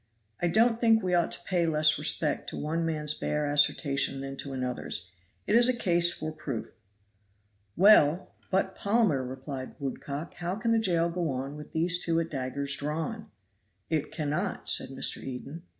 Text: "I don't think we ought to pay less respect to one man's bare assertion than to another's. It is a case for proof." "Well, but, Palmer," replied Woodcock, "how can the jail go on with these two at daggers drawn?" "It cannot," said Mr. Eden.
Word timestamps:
"I 0.41 0.47
don't 0.47 0.81
think 0.81 1.03
we 1.03 1.13
ought 1.13 1.29
to 1.33 1.43
pay 1.45 1.67
less 1.67 1.99
respect 1.99 2.49
to 2.49 2.57
one 2.57 2.83
man's 2.83 3.13
bare 3.13 3.45
assertion 3.45 4.21
than 4.21 4.35
to 4.37 4.51
another's. 4.51 5.11
It 5.45 5.55
is 5.55 5.69
a 5.69 5.77
case 5.77 6.11
for 6.11 6.31
proof." 6.31 6.71
"Well, 7.75 8.33
but, 8.49 8.73
Palmer," 8.73 9.23
replied 9.23 9.75
Woodcock, 9.77 10.33
"how 10.33 10.55
can 10.55 10.71
the 10.71 10.79
jail 10.79 11.11
go 11.11 11.29
on 11.29 11.55
with 11.55 11.71
these 11.71 12.03
two 12.03 12.19
at 12.19 12.31
daggers 12.31 12.75
drawn?" 12.75 13.29
"It 13.91 14.11
cannot," 14.11 14.67
said 14.69 14.89
Mr. 14.89 15.21
Eden. 15.23 15.61